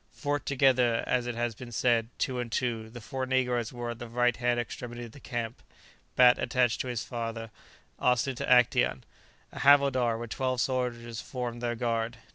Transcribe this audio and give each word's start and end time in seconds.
Forked 0.13 0.47
together, 0.47 1.03
as 1.05 1.27
it 1.27 1.35
has 1.35 1.53
been 1.53 1.71
said, 1.71 2.09
two 2.17 2.39
and 2.39 2.51
two, 2.51 2.89
the 2.89 3.01
four 3.01 3.27
negroes 3.27 3.71
were 3.71 3.91
at 3.91 3.99
the 3.99 4.07
right 4.07 4.35
hand 4.35 4.59
extremity 4.59 5.05
of 5.05 5.11
the 5.11 5.19
camp; 5.19 5.61
Bat 6.15 6.39
attached 6.39 6.81
to 6.81 6.87
his 6.87 7.03
father, 7.03 7.51
Austin 7.99 8.33
to 8.37 8.45
Actæon. 8.47 9.01
A 9.51 9.59
havildar, 9.59 10.17
with 10.17 10.31
twelve 10.31 10.59
soldiers, 10.59 11.21
formed 11.21 11.61
their 11.61 11.75
guard. 11.75 12.17